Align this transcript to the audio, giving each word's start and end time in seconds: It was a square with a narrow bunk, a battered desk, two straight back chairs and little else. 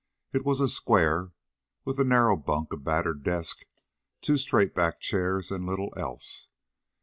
It 0.33 0.43
was 0.43 0.59
a 0.59 0.67
square 0.67 1.31
with 1.85 1.99
a 1.99 2.03
narrow 2.03 2.35
bunk, 2.35 2.73
a 2.73 2.77
battered 2.77 3.21
desk, 3.21 3.65
two 4.21 4.35
straight 4.37 4.73
back 4.73 4.99
chairs 4.99 5.51
and 5.51 5.67
little 5.67 5.93
else. 5.95 6.47